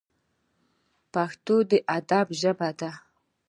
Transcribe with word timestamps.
پښتو 1.13 1.55
د 1.69 1.71
ادب 1.97 2.27
ژبه 2.41 2.69
ده 2.79 2.91